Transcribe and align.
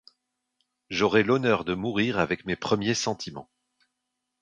J'aurai 0.89 1.21
l'honneur 1.21 1.63
de 1.63 1.75
mourir 1.75 2.17
avec 2.17 2.45
mes 2.45 2.55
premiers 2.55 2.95
sentiments. 2.95 3.51